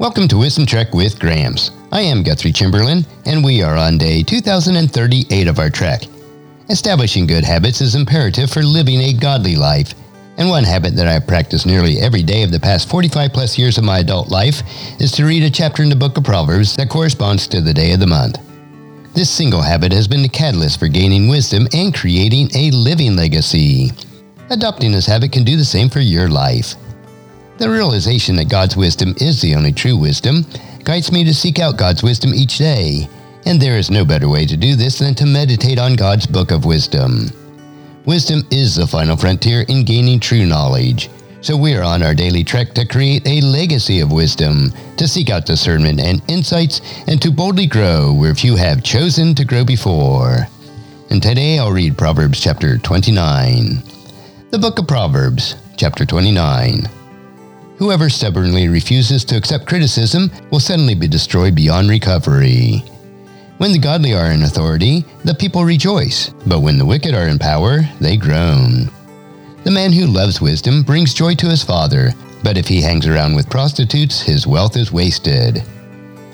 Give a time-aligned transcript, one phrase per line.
[0.00, 1.72] Welcome to Wisdom Trek with Gramps.
[1.92, 6.04] I am Guthrie Chamberlain, and we are on day 2038 of our trek.
[6.70, 9.92] Establishing good habits is imperative for living a godly life,
[10.38, 13.58] and one habit that I have practiced nearly every day of the past 45 plus
[13.58, 14.62] years of my adult life
[14.98, 17.92] is to read a chapter in the book of Proverbs that corresponds to the day
[17.92, 18.38] of the month.
[19.12, 23.90] This single habit has been the catalyst for gaining wisdom and creating a living legacy.
[24.48, 26.74] Adopting this habit can do the same for your life.
[27.60, 30.46] The realization that God's wisdom is the only true wisdom
[30.82, 33.06] guides me to seek out God's wisdom each day,
[33.44, 36.52] and there is no better way to do this than to meditate on God's book
[36.52, 37.28] of wisdom.
[38.06, 41.10] Wisdom is the final frontier in gaining true knowledge,
[41.42, 45.28] so we are on our daily trek to create a legacy of wisdom, to seek
[45.28, 50.48] out discernment and insights, and to boldly grow where few have chosen to grow before.
[51.10, 53.82] And today I'll read Proverbs chapter 29.
[54.48, 56.88] The book of Proverbs, chapter 29.
[57.80, 62.84] Whoever stubbornly refuses to accept criticism will suddenly be destroyed beyond recovery.
[63.56, 67.38] When the godly are in authority, the people rejoice, but when the wicked are in
[67.38, 68.90] power, they groan.
[69.64, 72.12] The man who loves wisdom brings joy to his father,
[72.44, 75.64] but if he hangs around with prostitutes, his wealth is wasted.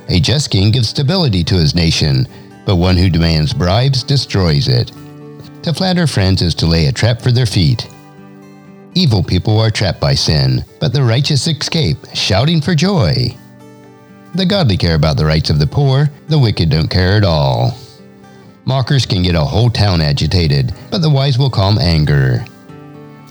[0.08, 2.26] A just king gives stability to his nation,
[2.64, 4.90] but one who demands bribes destroys it.
[5.62, 7.86] To flatter friends is to lay a trap for their feet.
[8.96, 13.26] Evil people are trapped by sin, but the righteous escape, shouting for joy.
[14.34, 17.76] The godly care about the rights of the poor, the wicked don't care at all.
[18.64, 22.42] Mockers can get a whole town agitated, but the wise will calm anger.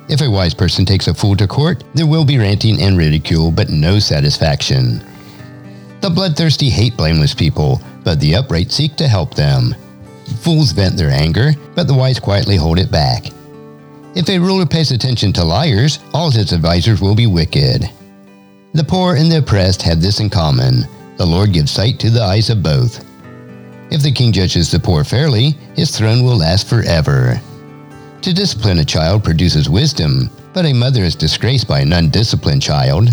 [0.08, 3.50] If a wise person takes a fool to court, there will be ranting and ridicule,
[3.50, 5.04] but no satisfaction.
[6.02, 9.74] The bloodthirsty hate blameless people, but the upright seek to help them.
[10.42, 13.32] Fools vent their anger, but the wise quietly hold it back.
[14.16, 17.90] If a ruler pays attention to liars, all his advisers will be wicked.
[18.74, 22.24] The poor and the oppressed have this in common the Lord gives sight to the
[22.24, 23.04] eyes of both.
[23.90, 27.42] If the king judges the poor fairly, his throne will last forever.
[28.22, 33.10] To discipline a child produces wisdom, but a mother is disgraced by an undisciplined child.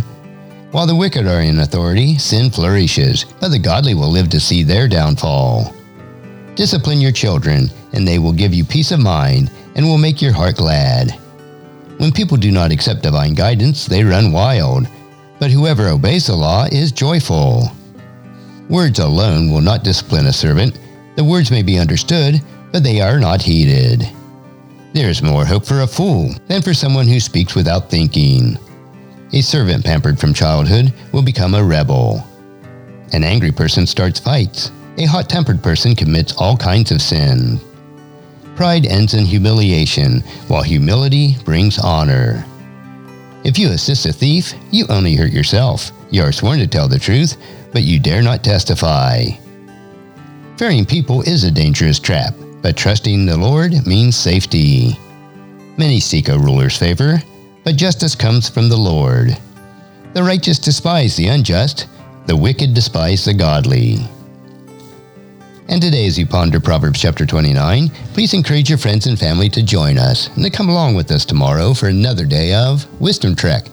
[0.72, 4.62] While the wicked are in authority, sin flourishes, but the godly will live to see
[4.62, 5.74] their downfall.
[6.62, 10.30] Discipline your children, and they will give you peace of mind and will make your
[10.30, 11.10] heart glad.
[11.98, 14.86] When people do not accept divine guidance, they run wild,
[15.40, 17.64] but whoever obeys the law is joyful.
[18.68, 20.78] Words alone will not discipline a servant.
[21.16, 22.40] The words may be understood,
[22.70, 24.08] but they are not heeded.
[24.92, 28.56] There is more hope for a fool than for someone who speaks without thinking.
[29.32, 32.24] A servant pampered from childhood will become a rebel.
[33.12, 34.70] An angry person starts fights.
[34.98, 37.58] A hot tempered person commits all kinds of sin.
[38.56, 42.44] Pride ends in humiliation, while humility brings honor.
[43.42, 45.90] If you assist a thief, you only hurt yourself.
[46.10, 47.38] You are sworn to tell the truth,
[47.72, 49.24] but you dare not testify.
[50.58, 54.98] Fearing people is a dangerous trap, but trusting the Lord means safety.
[55.78, 57.22] Many seek a ruler's favor,
[57.64, 59.36] but justice comes from the Lord.
[60.12, 61.88] The righteous despise the unjust,
[62.26, 64.06] the wicked despise the godly.
[65.72, 69.62] And today, as you ponder Proverbs chapter 29, please encourage your friends and family to
[69.62, 73.64] join us and to come along with us tomorrow for another day of Wisdom Trek,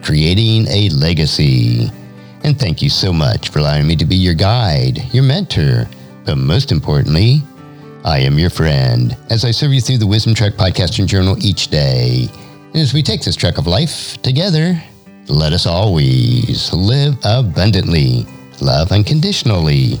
[0.00, 1.90] creating a legacy.
[2.42, 5.90] And thank you so much for allowing me to be your guide, your mentor,
[6.24, 7.42] but most importantly,
[8.02, 11.36] I am your friend as I serve you through the Wisdom Trek podcast and journal
[11.44, 12.28] each day.
[12.68, 14.82] And as we take this trek of life together,
[15.28, 18.24] let us always live abundantly,
[18.62, 20.00] love unconditionally,